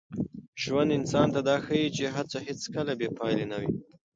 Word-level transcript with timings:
ژوند 0.63 0.89
انسان 0.97 1.27
ته 1.33 1.39
دا 1.47 1.55
ښيي 1.65 1.87
چي 1.95 2.05
هڅه 2.15 2.37
هېڅکله 2.47 2.91
بې 2.99 3.07
پایلې 3.17 3.45
نه 3.51 3.57
وي. 3.61 3.71